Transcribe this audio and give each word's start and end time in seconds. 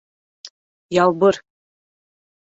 —Ялбыр?! 1.03 1.35